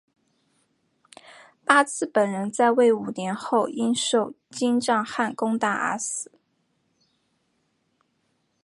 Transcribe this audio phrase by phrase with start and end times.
[1.63, 6.31] 八剌本人在位五年后因受金帐汗攻打而死。